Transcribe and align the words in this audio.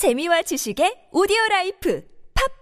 재미와 0.00 0.40
지식의 0.40 1.12
오디오 1.12 1.36
라이프 1.50 2.00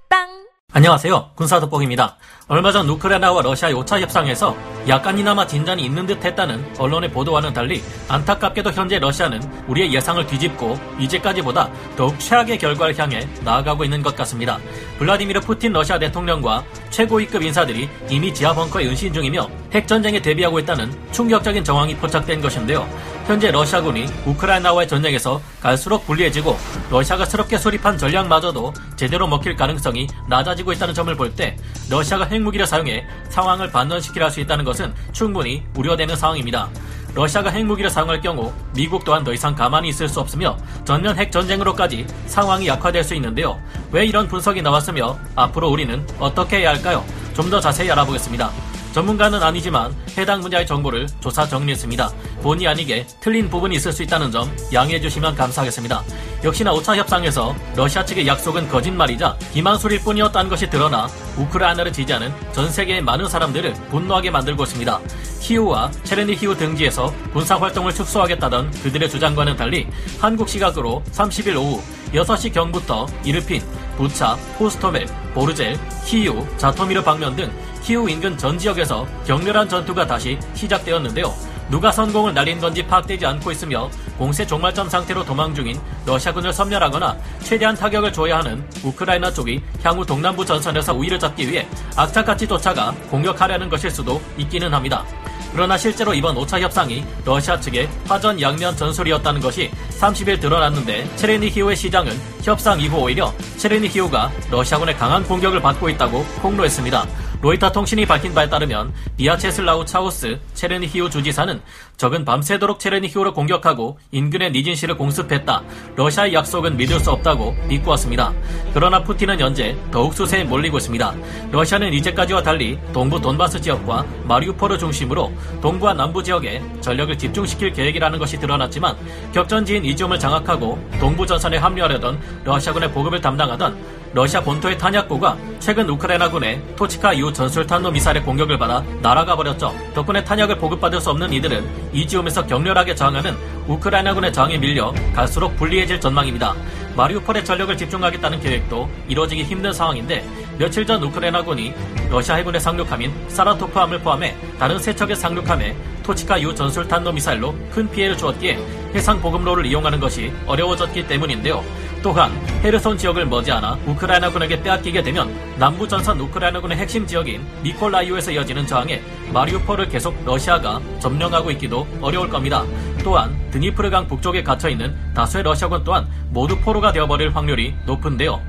팟빵 0.09 0.27
안녕하세요. 0.73 1.35
군사돋보기입니다. 1.37 2.17
얼마 2.49 2.73
전 2.73 2.89
우크라이나와 2.89 3.43
러시아의 3.43 3.77
5차 3.77 4.01
협상에서 4.01 4.57
약간이나마 4.89 5.47
진전이 5.47 5.85
있는 5.85 6.05
듯 6.05 6.25
했다는 6.25 6.75
언론의 6.81 7.13
보도와는 7.13 7.53
달리 7.53 7.81
안타깝게도 8.09 8.73
현재 8.73 8.99
러시아는 8.99 9.41
우리의 9.69 9.95
예상을 9.95 10.27
뒤집고 10.27 10.77
이제까지보다 10.99 11.71
더욱 11.97 12.19
최악의 12.19 12.59
결과를 12.59 12.99
향해 12.99 13.21
나아가고 13.45 13.85
있는 13.85 14.03
것 14.03 14.17
같습니다. 14.17 14.59
블라디미르 14.99 15.41
푸틴 15.43 15.73
러시아 15.73 15.97
대통령과 15.97 16.65
최고위급 16.91 17.45
인사들이 17.45 17.89
이미 18.11 18.35
지하 18.35 18.53
벙커에 18.53 18.89
은신 18.89 19.13
중이며 19.13 19.49
핵전쟁에 19.73 20.21
대비하고 20.21 20.59
있다는 20.59 20.91
충격적인 21.13 21.63
정황이 21.63 21.95
포착된 21.95 22.41
것인데요. 22.41 22.89
현재 23.29 23.51
러시아군이 23.51 24.07
우크라이나와의 24.25 24.89
전쟁에서 24.89 25.39
갈수록 25.61 26.07
불리해지고 26.07 26.57
러시아가 26.91 27.27
새롭게 27.27 27.59
수립한 27.59 27.99
전략마저도 27.99 28.73
제대로 28.97 29.27
먹힐 29.29 29.55
가능성이 29.55 30.07
낮아지고 30.29 30.73
있다는 30.73 30.95
점을 30.95 31.15
볼 31.15 31.29
때 31.37 31.55
러시아가 31.91 32.25
핵무기를 32.25 32.67
사용해 32.67 33.07
상황을 33.29 33.71
반전시키려 33.71 34.25
할수 34.25 34.41
있다는 34.41 34.65
것은 34.65 34.95
충분히 35.13 35.63
우려되는 35.77 36.17
상황입니다. 36.17 36.71
러시아가 37.15 37.51
핵무기를 37.51 37.91
사용할 37.91 38.23
경우 38.23 38.51
미국 38.75 39.05
또한 39.05 39.23
더 39.25 39.35
이상 39.35 39.55
가만히 39.55 39.91
있을 39.91 40.09
수 40.09 40.21
없으며 40.21 40.57
전면 40.87 41.19
핵 41.19 41.31
전쟁으로까지 41.31 42.07
상황이 42.27 42.67
약화될 42.67 43.05
수 43.05 43.15
있는데요. 43.15 43.61
왜 43.93 44.07
이런 44.07 44.27
분석이 44.27 44.63
나왔으며 44.63 45.19
앞으로 45.37 45.69
우리는 45.69 46.05
어떻게 46.19 46.61
해야 46.61 46.71
할까요? 46.71 47.05
좀 47.35 47.51
더 47.51 47.61
자세히 47.61 47.91
알아보겠습니다. 47.91 48.51
전문가는 48.93 49.43
아니지만 49.43 49.95
해당 50.17 50.41
분야의 50.41 50.67
정보를 50.67 51.07
조사 51.21 51.47
정리했습니다. 51.47 52.11
본의 52.43 52.67
아니게 52.67 53.07
틀린 53.21 53.49
부분이 53.49 53.77
있을 53.77 53.93
수 53.93 54.03
있다는 54.03 54.31
점 54.31 54.51
양해해 54.73 55.01
주시면 55.01 55.35
감사하겠습니다. 55.35 56.03
역시나 56.45 56.73
5차 56.73 56.97
협상에서 56.97 57.55
러시아 57.77 58.05
측의 58.05 58.27
약속은 58.27 58.69
거짓말이자 58.69 59.37
기만술일 59.53 60.01
뿐이었다는 60.01 60.51
것이 60.51 60.71
드러나 60.71 61.09
우크라이나를 61.37 61.93
지지하는 61.93 62.33
전 62.53 62.71
세계의 62.71 63.03
많은 63.03 63.29
사람들을 63.29 63.73
분노하게 63.91 64.31
만들고 64.31 64.65
있습니다. 64.65 65.01
키우와 65.41 65.91
체르니히우 66.05 66.57
등지에서 66.57 67.13
군사 67.33 67.57
활동을 67.57 67.95
축소하겠다던 67.95 68.71
그들의 68.71 69.09
주장과는 69.09 69.57
달리 69.57 69.87
한국 70.21 70.49
시각으로 70.49 71.03
30일 71.13 71.57
오후 71.57 71.83
6시 72.13 72.53
경부터 72.53 73.07
이르핀, 73.25 73.63
부차, 73.97 74.37
포스토멜, 74.59 75.07
보르젤, 75.35 75.79
키우, 76.07 76.47
자토미르 76.57 77.03
방면 77.03 77.37
등 77.37 77.51
키우 77.83 78.09
인근 78.09 78.37
전 78.37 78.59
지역에서 78.59 79.07
격렬한 79.27 79.69
전투가 79.69 80.07
다시 80.07 80.39
시작되었는데요. 80.55 81.35
누가 81.71 81.93
선공을 81.93 82.33
날린 82.33 82.61
건지 82.61 82.83
파악되지 82.87 83.27
않고 83.27 83.53
있으며 83.53 83.91
공세 84.17 84.47
종말점 84.47 84.89
상태로 84.89 85.25
도망 85.25 85.55
중인 85.55 85.79
러시아군을 86.07 86.53
섬멸하거나 86.53 87.17
최대한 87.43 87.77
타격을 87.77 88.13
줘야 88.13 88.39
하는 88.39 88.65
우크라이나 88.83 89.31
쪽이 89.31 89.61
향후 89.83 90.05
동남부 90.05 90.45
전선에서 90.45 90.95
우위를 90.95 91.19
잡기 91.19 91.51
위해 91.51 91.69
악착같이 91.95 92.49
쫓아가 92.49 92.93
공격하려는 93.11 93.69
것일 93.69 93.91
수도 93.91 94.21
있기는 94.39 94.73
합니다. 94.73 95.05
그러나 95.53 95.77
실제로 95.77 96.15
이번 96.15 96.37
5차 96.37 96.61
협상이 96.61 97.05
러시아 97.25 97.59
측의 97.59 97.89
화전 98.07 98.41
양면 98.41 98.77
전술이었다는 98.77 99.41
것이 99.41 99.71
30일 99.99 100.41
드러났는데 100.41 101.09
체레니히우의 101.17 101.77
시장은 101.77 102.13
협상 102.43 102.81
이후 102.81 102.99
오히려 102.99 103.33
체레니히우가 103.57 104.31
러시아군의 104.51 104.97
강한 104.97 105.25
공격을 105.25 105.61
받고 105.61 105.89
있다고 105.91 106.25
폭로했습니다. 106.43 107.07
로이터 107.41 107.71
통신이 107.71 108.07
밝힌 108.07 108.35
바에 108.35 108.49
따르면 108.49 108.93
비아체슬라우 109.17 109.85
차우스 109.85 110.39
체르니히우 110.59 111.09
주지사는 111.09 111.61
적은 111.97 112.25
밤새도록 112.25 112.81
체르니히우를 112.81 113.33
공격하고 113.33 113.99
인근의 114.11 114.51
니진시를 114.51 114.97
공습했다. 114.97 115.63
러시아의 115.95 116.35
약속은 116.35 116.77
믿을 116.77 116.99
수 116.99 117.13
없다고 117.13 117.55
비꼬았습니다. 117.69 118.33
그러나 118.75 119.03
푸틴은 119.03 119.39
현재 119.39 119.77
더욱 119.93 120.15
수세에 120.15 120.43
몰리고 120.45 120.79
있습니다. 120.79 121.15
러시아는 121.53 121.93
이제까지와 121.95 122.43
달리 122.43 122.77
동부 122.93 123.21
돈바스 123.21 123.61
지역과 123.61 124.05
마리우폴을 124.25 124.79
중심으로 124.79 125.33
동부와 125.61 125.95
남부 125.95 126.23
지역에 126.23 126.61
전력을 126.81 127.17
집중시킬 127.17 127.73
계획이라는 127.73 128.19
것이 128.19 128.39
드러났지만 128.39 128.97
격전지인 129.33 129.85
이지움을 129.85 130.19
장악하고 130.19 130.79
동부 130.99 131.27
전선에 131.27 131.57
합류하려던 131.59 132.21
러시아군의 132.45 132.91
보급을 132.91 133.21
담당하던 133.21 133.99
러시아 134.15 134.41
본토의 134.41 134.79
탄약고가 134.79 135.37
최근 135.61 135.89
우크라이나군의 135.91 136.63
토치카 136.77 137.13
이후 137.13 137.31
전술탄도 137.33 137.91
미사일의 137.91 138.23
공격을 138.23 138.59
받아 138.59 138.81
날아가 139.03 139.37
버렸죠. 139.37 139.75
덕분에 139.95 140.25
탄약 140.25 140.48
을 140.51 140.57
보급받을 140.57 141.01
수 141.01 141.11
없는 141.11 141.33
이들은 141.33 141.67
이지움에서 141.93 142.47
격렬하게 142.47 142.95
저항하는 142.95 143.37
우크라이나군의 143.67 144.33
저항에 144.33 144.59
밀려 144.59 144.93
갈수록 145.15 145.57
불리해질 145.57 146.01
전망입니다. 146.01 146.55
마리우폴에 146.97 147.45
전력을 147.45 147.77
집중하겠다는 147.77 148.41
계획도 148.41 148.89
이뤄지기 149.09 149.45
힘든 149.45 149.73
상황인데 149.73 150.25
며칠 150.59 150.85
전 150.87 151.03
우크라이나군이 151.03 151.73
러시아 152.11 152.37
해군의 152.37 152.61
상륙함인 152.61 153.13
사라토프함을 153.29 154.01
포함해 154.01 154.35
다른 154.59 154.79
세 154.79 154.95
척의 154.95 155.15
상륙함에 155.15 155.77
토치카 156.03 156.41
유 156.41 156.55
전술 156.55 156.89
탄도 156.89 157.13
미사일로 157.13 157.55
큰 157.71 157.89
피해를 157.91 158.17
주었기에 158.17 158.59
해상 158.95 159.21
보급로를 159.21 159.67
이용하는 159.67 160.01
것이 160.01 160.33
어려워졌기 160.47 161.07
때문인데요. 161.07 161.63
또한 162.03 162.33
헤르손 162.65 162.97
지역을 162.97 163.27
머지않아 163.27 163.79
우크라이나군에게 163.87 164.63
빼앗기게 164.63 165.03
되면 165.03 165.33
남부 165.59 165.87
전선 165.87 166.19
우크라이나군의 166.19 166.79
핵심 166.79 167.07
지역인 167.07 167.45
미콜라이오에서 167.63 168.33
이어지는 168.33 168.67
저항에 168.67 169.03
마리우폴을 169.33 169.89
계속 169.89 170.15
러시아가 170.25 170.81
점령하고 171.01 171.51
있기도 171.53 171.87
어려울 172.01 172.29
겁니다. 172.29 172.65
또한 173.05 173.37
드니프르강 173.51 174.09
북쪽에 174.09 174.43
갇혀 174.43 174.69
있는 174.69 174.97
다수의 175.15 175.45
러시아군 175.45 175.85
또한 175.85 176.09
모두 176.31 176.59
포로가 176.59 176.93
되어버릴 176.93 177.35
확률이 177.35 177.75
높은데요. 177.87 178.41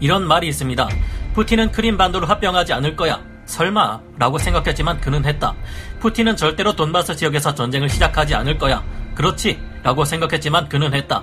이런 0.00 0.26
말이 0.26 0.48
있습니다. 0.48 0.88
푸틴은 1.34 1.72
크림반도를 1.72 2.28
합병하지 2.28 2.72
않을 2.72 2.96
거야. 2.96 3.20
설마 3.46 4.00
라고 4.18 4.38
생각했지만 4.38 5.00
그는 5.00 5.24
했다. 5.24 5.54
푸틴은 6.00 6.36
절대로 6.36 6.74
돈바스 6.76 7.16
지역에서 7.16 7.54
전쟁을 7.54 7.88
시작하지 7.88 8.34
않을 8.34 8.58
거야. 8.58 8.84
그렇지 9.14 9.58
라고 9.82 10.04
생각했지만 10.04 10.68
그는 10.68 10.94
했다. 10.94 11.22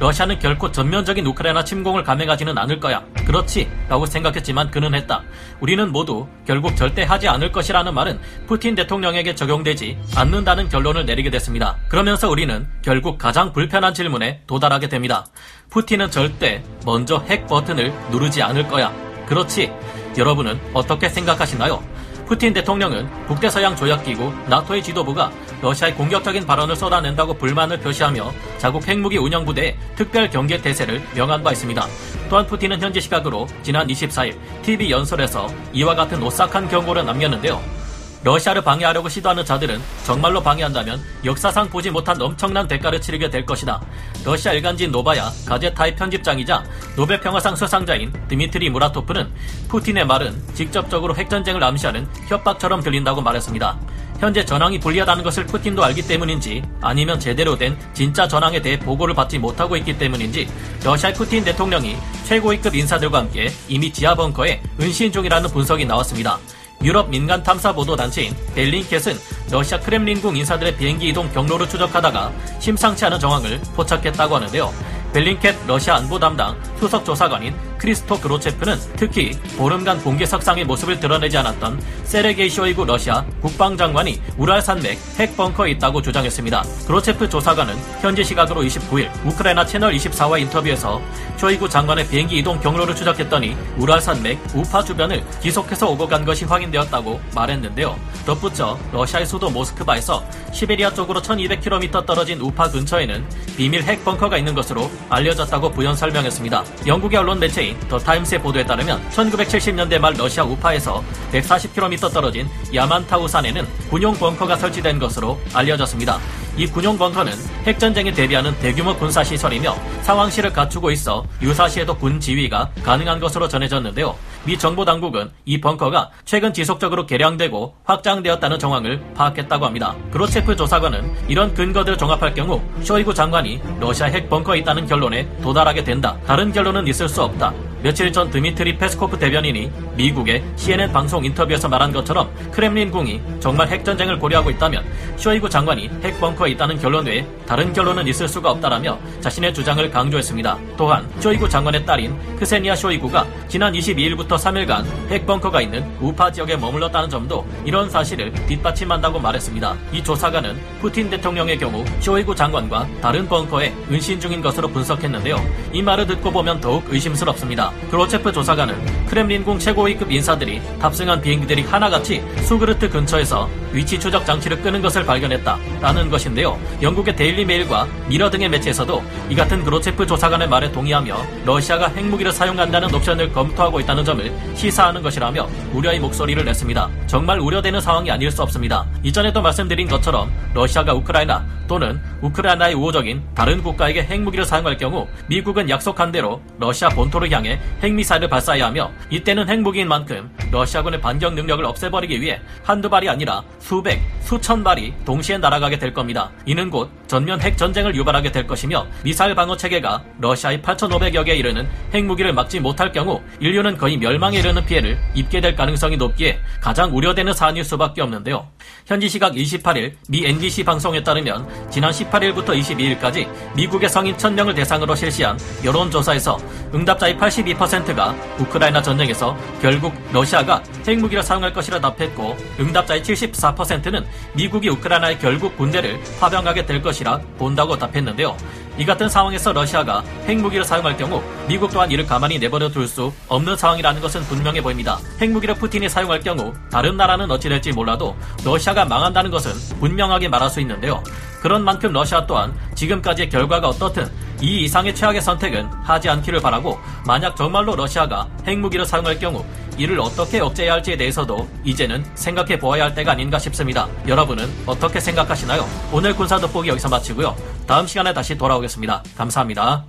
러시아는 0.00 0.38
결코 0.38 0.70
전면적인 0.70 1.24
우크라이나 1.26 1.64
침공을 1.64 2.02
감행하지는 2.02 2.58
않을 2.58 2.80
거야. 2.80 3.02
그렇지 3.26 3.70
라고 3.88 4.06
생각했지만 4.06 4.70
그는 4.70 4.94
했다. 4.94 5.22
우리는 5.60 5.90
모두 5.90 6.26
결국 6.46 6.76
절대 6.76 7.04
하지 7.04 7.28
않을 7.28 7.52
것이라는 7.52 7.94
말은 7.94 8.20
푸틴 8.46 8.74
대통령에게 8.74 9.34
적용되지 9.34 9.96
않는다는 10.16 10.68
결론을 10.68 11.06
내리게 11.06 11.30
됐습니다. 11.30 11.76
그러면서 11.88 12.28
우리는 12.28 12.66
결국 12.82 13.18
가장 13.18 13.52
불편한 13.52 13.94
질문에 13.94 14.42
도달하게 14.46 14.88
됩니다. 14.88 15.26
푸틴은 15.70 16.10
절대 16.10 16.62
먼저 16.84 17.18
핵 17.28 17.46
버튼을 17.46 17.92
누르지 18.10 18.42
않을 18.42 18.68
거야. 18.68 18.92
그렇지. 19.26 19.72
여러분은 20.18 20.60
어떻게 20.74 21.08
생각하시나요? 21.08 21.82
푸틴 22.26 22.52
대통령은 22.54 23.08
북대서양 23.26 23.76
조약기구 23.76 24.32
나토의 24.48 24.82
지도부가 24.82 25.30
러시아의 25.60 25.94
공격적인 25.94 26.46
발언을 26.46 26.74
쏟아낸다고 26.74 27.34
불만을 27.34 27.78
표시하며 27.80 28.32
자국 28.58 28.86
핵무기 28.86 29.18
운영부대에 29.18 29.76
특별 29.94 30.30
경계 30.30 30.60
대세를 30.60 31.02
명한 31.14 31.42
바 31.42 31.52
있습니다. 31.52 31.86
또한 32.30 32.46
푸틴은 32.46 32.80
현지 32.80 33.00
시각으로 33.00 33.46
지난 33.62 33.86
24일 33.86 34.36
TV 34.62 34.90
연설에서 34.90 35.48
이와 35.72 35.94
같은 35.94 36.22
오싹한 36.22 36.68
경고를 36.68 37.04
남겼는데요. 37.04 37.83
러시아를 38.24 38.62
방해하려고 38.62 39.08
시도하는 39.08 39.44
자들은 39.44 39.80
정말로 40.04 40.42
방해한다면 40.42 41.00
역사상 41.24 41.68
보지 41.68 41.90
못한 41.90 42.20
엄청난 42.20 42.66
대가를 42.66 43.00
치르게 43.00 43.28
될 43.28 43.44
것이다. 43.44 43.80
러시아 44.24 44.52
일간지 44.52 44.88
노바야 44.88 45.30
가제타의 45.46 45.94
편집장이자 45.94 46.64
노벨 46.96 47.20
평화상 47.20 47.54
수상자인 47.54 48.10
드미트리 48.28 48.70
무라토프는 48.70 49.30
푸틴의 49.68 50.06
말은 50.06 50.42
직접적으로 50.54 51.14
핵전쟁을 51.14 51.62
암시하는 51.62 52.08
협박처럼 52.28 52.82
들린다고 52.82 53.20
말했습니다. 53.20 53.78
현재 54.20 54.42
전황이 54.42 54.80
불리하다는 54.80 55.22
것을 55.22 55.44
푸틴도 55.44 55.84
알기 55.84 56.06
때문인지 56.06 56.62
아니면 56.80 57.20
제대로 57.20 57.58
된 57.58 57.76
진짜 57.92 58.26
전황에 58.26 58.62
대해 58.62 58.78
보고를 58.78 59.14
받지 59.14 59.38
못하고 59.38 59.76
있기 59.76 59.98
때문인지 59.98 60.48
러시아 60.82 61.12
푸틴 61.12 61.44
대통령이 61.44 61.96
최고위급 62.24 62.74
인사들과 62.74 63.18
함께 63.18 63.50
이미 63.68 63.92
지하 63.92 64.14
벙커에 64.14 64.62
은신 64.80 65.12
중이라는 65.12 65.50
분석이 65.50 65.84
나왔습니다. 65.84 66.38
유럽 66.82 67.08
민간 67.08 67.42
탐사 67.42 67.72
보도 67.72 67.96
단체인 67.96 68.34
벨링캣은 68.54 69.18
러시아 69.50 69.80
크렘린궁 69.80 70.36
인사들의 70.36 70.76
비행기 70.76 71.08
이동 71.08 71.30
경로를 71.32 71.68
추적하다가 71.68 72.32
심상치 72.58 73.04
않은 73.06 73.18
정황을 73.18 73.60
포착했다고 73.74 74.36
하는데요. 74.36 74.72
벨링캣 75.12 75.66
러시아 75.66 75.96
안보 75.96 76.18
담당 76.18 76.60
수석 76.78 77.04
조사관인 77.04 77.54
크리스토 77.84 78.18
그로체프는 78.18 78.78
특히 78.96 79.32
보름간 79.58 80.02
공개석상의 80.02 80.64
모습을 80.64 80.98
드러내지 80.98 81.36
않았던 81.36 81.78
세르게이 82.04 82.48
쇼이구 82.48 82.86
러시아 82.86 83.26
국방장관이 83.42 84.22
우랄 84.38 84.62
산맥 84.62 84.98
핵 85.18 85.36
벙커에 85.36 85.72
있다고 85.72 86.00
주장했습니다. 86.00 86.64
그로체프 86.86 87.28
조사관은 87.28 87.76
현지 88.00 88.24
시각으로 88.24 88.62
29일 88.62 89.10
우크라이나 89.26 89.66
채널 89.66 89.92
24와 89.92 90.40
인터뷰에서 90.40 91.02
쇼이구 91.36 91.68
장관의 91.68 92.08
비행기 92.08 92.38
이동 92.38 92.58
경로를 92.58 92.96
추적했더니 92.96 93.54
우랄 93.76 94.00
산맥 94.00 94.38
우파 94.54 94.82
주변을 94.82 95.22
기속해서 95.42 95.90
오고 95.90 96.08
간 96.08 96.24
것이 96.24 96.46
확인되었다고 96.46 97.20
말했는데요. 97.34 97.98
덧붙여 98.24 98.78
러시아의 98.92 99.26
수도 99.26 99.50
모스크바에서 99.50 100.24
시베리아 100.52 100.94
쪽으로 100.94 101.20
1200km 101.20 102.06
떨어진 102.06 102.40
우파 102.40 102.70
근처에는 102.70 103.28
비밀 103.58 103.82
핵 103.82 104.02
벙커가 104.06 104.38
있는 104.38 104.54
것으로 104.54 104.90
알려졌다고 105.10 105.70
부연 105.72 105.94
설명했습니다. 105.94 106.64
영국의 106.86 107.18
언론 107.18 107.38
매체인 107.38 107.73
더 107.88 107.98
타임스의 107.98 108.40
보도에 108.40 108.64
따르면 108.64 109.00
1970년대 109.10 109.98
말 109.98 110.14
러시아 110.14 110.44
우파에서 110.44 111.02
140km 111.32 112.12
떨어진 112.12 112.48
야만타우 112.72 113.28
산에는 113.28 113.66
군용 113.90 114.14
벙커가 114.14 114.56
설치된 114.56 114.98
것으로 114.98 115.40
알려졌습니다. 115.52 116.18
이 116.56 116.66
군용 116.66 116.96
벙커는 116.96 117.32
핵전쟁에 117.66 118.12
대비하는 118.12 118.56
대규모 118.60 118.94
군사시설이며 118.96 119.74
상황실을 120.02 120.52
갖추고 120.52 120.92
있어 120.92 121.24
유사시에도 121.42 121.96
군 121.96 122.20
지휘가 122.20 122.70
가능한 122.84 123.18
것으로 123.18 123.48
전해졌는데요. 123.48 124.14
미 124.44 124.56
정보 124.56 124.84
당국은 124.84 125.30
이 125.46 125.60
벙커가 125.60 126.10
최근 126.24 126.52
지속적으로 126.52 127.06
개량되고 127.06 127.74
확장되었다는 127.84 128.58
정황을 128.58 129.02
파악했다고 129.14 129.66
합니다. 129.66 129.96
그로체프 130.12 130.54
조사관은 130.54 131.12
이런 131.28 131.52
근거들을 131.54 131.98
종합할 131.98 132.34
경우 132.34 132.60
쇼이구 132.82 133.14
장관이 133.14 133.60
러시아 133.80 134.06
핵 134.06 134.28
벙커에 134.28 134.58
있다는 134.58 134.86
결론에 134.86 135.26
도달하게 135.42 135.82
된다. 135.82 136.16
다른 136.26 136.52
결론은 136.52 136.86
있을 136.86 137.08
수 137.08 137.22
없다. 137.22 137.52
며칠 137.84 138.10
전 138.10 138.30
드미트리 138.30 138.78
페스코프 138.78 139.18
대변인이 139.18 139.70
미국의 139.94 140.42
CNN 140.56 140.90
방송 140.90 141.22
인터뷰에서 141.22 141.68
말한 141.68 141.92
것처럼 141.92 142.32
크렘린궁이 142.50 143.20
정말 143.40 143.68
핵전쟁을 143.68 144.18
고려하고 144.18 144.48
있다면 144.48 144.82
쇼이구 145.18 145.50
장관이 145.50 145.90
핵 146.02 146.18
벙커에 146.18 146.52
있다는 146.52 146.78
결론 146.78 147.04
외에 147.04 147.26
다른 147.46 147.74
결론은 147.74 148.06
있을 148.06 148.26
수가 148.26 148.52
없다라며 148.52 148.98
자신의 149.20 149.52
주장을 149.52 149.90
강조했습니다. 149.90 150.58
또한 150.78 151.06
쇼이구 151.20 151.46
장관의 151.46 151.84
딸인 151.84 152.38
크세니아 152.38 152.74
쇼이구가 152.74 153.26
지난 153.48 153.74
22일부터 153.74 154.38
3일간 154.38 154.86
핵 155.10 155.26
벙커가 155.26 155.60
있는 155.60 155.84
우파 156.00 156.32
지역에 156.32 156.56
머물렀다는 156.56 157.10
점도 157.10 157.46
이런 157.66 157.90
사실을 157.90 158.32
뒷받침한다고 158.46 159.20
말했습니다. 159.20 159.76
이 159.92 160.02
조사관은 160.02 160.58
푸틴 160.80 161.10
대통령의 161.10 161.58
경우 161.58 161.84
쇼이구 162.00 162.34
장관과 162.34 162.88
다른 163.02 163.28
벙커에 163.28 163.74
은신 163.90 164.18
중인 164.18 164.40
것으로 164.40 164.68
분석했는데요. 164.68 165.36
이 165.74 165.82
말을 165.82 166.06
듣고 166.06 166.30
보면 166.30 166.62
더욱 166.62 166.82
의심스럽습니다. 166.88 167.73
그로체프 167.90 168.32
조사관은 168.32 169.06
크렘린궁 169.06 169.58
최고위급 169.58 170.10
인사들이 170.10 170.60
탑승한 170.80 171.20
비행기들이 171.20 171.62
하나같이 171.62 172.22
수그르트 172.42 172.90
근처에서 172.90 173.48
위치 173.72 173.98
추적 173.98 174.24
장치를 174.24 174.60
끄는 174.62 174.82
것을 174.82 175.04
발견했다라는 175.04 176.10
것인데요. 176.10 176.58
영국의 176.80 177.16
데일리 177.16 177.44
메일과 177.44 177.86
미러 178.08 178.30
등의 178.30 178.48
매체에서도 178.48 179.02
이 179.28 179.34
같은 179.34 179.64
그로체프 179.64 180.06
조사관의 180.06 180.48
말에 180.48 180.70
동의하며 180.70 181.16
러시아가 181.44 181.88
핵무기를 181.88 182.32
사용한다는 182.32 182.94
옵션을 182.94 183.32
검토하고 183.32 183.80
있다는 183.80 184.04
점을 184.04 184.32
시사하는 184.54 185.02
것이라며 185.02 185.48
우려의 185.72 186.00
목소리를 186.00 186.44
냈습니다. 186.44 186.88
정말 187.06 187.40
우려되는 187.40 187.80
상황이 187.80 188.10
아닐 188.10 188.30
수 188.30 188.42
없습니다. 188.42 188.86
이전에도 189.02 189.42
말씀드린 189.42 189.88
것처럼 189.88 190.32
러시아가 190.54 190.94
우크라이나 190.94 191.44
또는 191.66 192.00
우크라이나의 192.20 192.74
우호적인 192.74 193.22
다른 193.34 193.62
국가에게 193.62 194.02
핵무기를 194.02 194.44
사용할 194.44 194.76
경우 194.76 195.06
미국은 195.26 195.68
약속한 195.70 196.12
대로 196.12 196.40
러시아 196.58 196.88
본토를 196.90 197.30
향해 197.32 197.53
핵미사일을 197.82 198.28
발사해야 198.28 198.66
하며 198.66 198.90
이때는 199.10 199.48
핵무기인 199.48 199.88
만큼 199.88 200.30
러시아군의 200.54 201.00
반격 201.00 201.34
능력을 201.34 201.64
없애버리기 201.64 202.20
위해 202.20 202.40
한두 202.62 202.88
발이 202.88 203.08
아니라 203.08 203.42
수백, 203.58 204.00
수천 204.20 204.62
발이 204.62 204.94
동시에 205.04 205.36
날아가게 205.38 205.78
될 205.80 205.92
겁니다. 205.92 206.30
이는 206.46 206.70
곧 206.70 206.88
전면 207.08 207.40
핵 207.40 207.58
전쟁을 207.58 207.94
유발하게 207.96 208.30
될 208.30 208.46
것이며 208.46 208.86
미사일 209.02 209.34
방어 209.34 209.56
체계가 209.56 210.04
러시아의 210.20 210.60
8,500여 210.60 211.24
개에 211.24 211.34
이르는 211.34 211.68
핵무기를 211.92 212.32
막지 212.32 212.60
못할 212.60 212.92
경우 212.92 213.20
인류는 213.40 213.76
거의 213.76 213.96
멸망에 213.96 214.38
이르는 214.38 214.64
피해를 214.64 214.96
입게 215.14 215.40
될 215.40 215.56
가능성이 215.56 215.96
높기에 215.96 216.38
가장 216.60 216.96
우려되는 216.96 217.32
사안일 217.32 217.64
수밖에 217.64 218.00
없는데요. 218.02 218.46
현지 218.86 219.08
시각 219.08 219.32
28일 219.32 219.94
미 220.08 220.24
NBC 220.24 220.62
방송에 220.62 221.02
따르면 221.02 221.48
지난 221.70 221.90
18일부터 221.90 222.50
22일까지 222.60 223.28
미국의 223.56 223.88
성인 223.88 224.16
1000명을 224.16 224.54
대상으로 224.54 224.94
실시한 224.94 225.38
여론조사에서 225.64 226.38
응답자의 226.72 227.16
82%가 227.16 228.14
우크라이나 228.38 228.80
전쟁에서 228.80 229.36
결국 229.60 229.92
러시아 230.12 230.43
가 230.44 230.62
핵무기를 230.86 231.22
사용할 231.22 231.52
것이라 231.52 231.80
답했고 231.80 232.36
응답자의 232.60 233.02
74%는 233.02 234.04
미국이 234.34 234.68
우크라이나에 234.68 235.18
결국 235.18 235.56
군대를 235.56 236.00
파병하게 236.20 236.66
될 236.66 236.82
것이라 236.82 237.20
본다고 237.38 237.78
답했는데요. 237.78 238.36
이 238.76 238.84
같은 238.84 239.08
상황에서 239.08 239.52
러시아가 239.52 240.02
핵무기를 240.26 240.64
사용할 240.64 240.96
경우 240.96 241.22
미국 241.46 241.70
또한 241.70 241.90
이를 241.90 242.04
가만히 242.04 242.38
내버려 242.38 242.68
둘 242.68 242.88
수 242.88 243.12
없는 243.28 243.56
상황이라는 243.56 244.00
것은 244.00 244.22
분명해 244.22 244.60
보입니다. 244.60 244.98
핵무기를 245.20 245.54
푸틴이 245.54 245.88
사용할 245.88 246.20
경우 246.20 246.52
다른 246.70 246.96
나라는 246.96 247.30
어찌 247.30 247.48
될지 247.48 247.72
몰라도 247.72 248.16
러시아가 248.44 248.84
망한다는 248.84 249.30
것은 249.30 249.52
분명하게 249.80 250.28
말할 250.28 250.50
수 250.50 250.60
있는데요. 250.60 251.02
그런 251.40 251.62
만큼 251.62 251.92
러시아 251.92 252.26
또한 252.26 252.54
지금까지의 252.74 253.30
결과가 253.30 253.68
어떻든 253.68 254.10
이 254.40 254.64
이상의 254.64 254.94
최악의 254.94 255.22
선택은 255.22 255.70
하지 255.82 256.08
않기를 256.08 256.40
바라고 256.40 256.78
만약 257.06 257.36
정말로 257.36 257.76
러시아가 257.76 258.28
핵무기를 258.46 258.84
사용할 258.84 259.18
경우 259.18 259.44
이를 259.78 260.00
어떻게 260.00 260.40
억제해야 260.40 260.74
할지에 260.74 260.96
대해서도 260.96 261.48
이제는 261.64 262.04
생각해 262.14 262.58
보아야 262.58 262.84
할 262.84 262.94
때가 262.94 263.12
아닌가 263.12 263.38
싶습니다. 263.38 263.88
여러분은 264.06 264.48
어떻게 264.66 265.00
생각하시나요? 265.00 265.66
오늘 265.92 266.14
군사 266.14 266.38
돋보기 266.38 266.68
여기서 266.68 266.88
마치고요. 266.88 267.36
다음 267.66 267.86
시간에 267.86 268.12
다시 268.12 268.36
돌아오겠습니다. 268.36 269.02
감사합니다. 269.16 269.84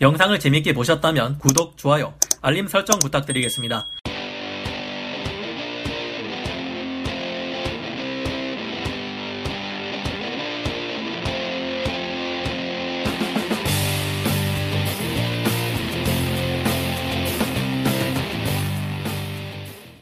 영상을 0.00 0.38
재밌게 0.38 0.74
보셨다면 0.74 1.38
구독, 1.38 1.76
좋아요, 1.76 2.14
알림 2.40 2.68
설정 2.68 2.98
부탁드리겠습니다. 3.00 3.86